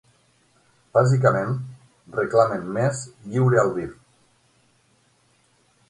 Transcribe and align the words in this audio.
Bàsicament, 0.97 1.53
reclamen 2.17 2.65
més 2.79 3.05
"lliure 3.35 3.63
albir". 3.67 3.89